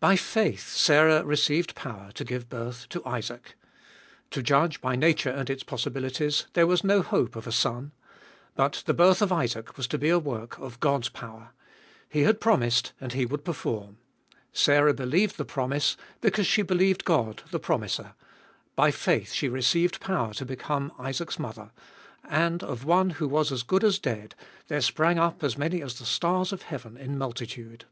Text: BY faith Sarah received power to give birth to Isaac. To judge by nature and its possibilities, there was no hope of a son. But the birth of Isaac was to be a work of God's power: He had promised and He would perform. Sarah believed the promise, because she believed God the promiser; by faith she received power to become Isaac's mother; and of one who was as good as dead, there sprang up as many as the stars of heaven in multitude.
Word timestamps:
BY 0.00 0.16
faith 0.16 0.68
Sarah 0.68 1.24
received 1.24 1.74
power 1.74 2.12
to 2.12 2.24
give 2.26 2.50
birth 2.50 2.86
to 2.90 3.02
Isaac. 3.06 3.54
To 4.32 4.42
judge 4.42 4.82
by 4.82 4.96
nature 4.96 5.30
and 5.30 5.48
its 5.48 5.62
possibilities, 5.62 6.46
there 6.52 6.66
was 6.66 6.84
no 6.84 7.00
hope 7.00 7.36
of 7.36 7.46
a 7.46 7.52
son. 7.52 7.92
But 8.54 8.82
the 8.84 8.92
birth 8.92 9.22
of 9.22 9.32
Isaac 9.32 9.78
was 9.78 9.86
to 9.86 9.96
be 9.96 10.10
a 10.10 10.18
work 10.18 10.58
of 10.58 10.78
God's 10.78 11.08
power: 11.08 11.54
He 12.06 12.20
had 12.24 12.38
promised 12.38 12.92
and 13.00 13.14
He 13.14 13.24
would 13.24 13.46
perform. 13.46 13.96
Sarah 14.52 14.92
believed 14.92 15.38
the 15.38 15.44
promise, 15.46 15.96
because 16.20 16.46
she 16.46 16.60
believed 16.60 17.06
God 17.06 17.42
the 17.50 17.58
promiser; 17.58 18.12
by 18.74 18.90
faith 18.90 19.32
she 19.32 19.48
received 19.48 20.00
power 20.00 20.34
to 20.34 20.44
become 20.44 20.92
Isaac's 20.98 21.38
mother; 21.38 21.70
and 22.28 22.62
of 22.62 22.84
one 22.84 23.08
who 23.08 23.26
was 23.26 23.50
as 23.50 23.62
good 23.62 23.84
as 23.84 23.98
dead, 23.98 24.34
there 24.68 24.82
sprang 24.82 25.18
up 25.18 25.42
as 25.42 25.56
many 25.56 25.80
as 25.82 25.98
the 25.98 26.04
stars 26.04 26.52
of 26.52 26.60
heaven 26.60 26.98
in 26.98 27.16
multitude. 27.16 27.86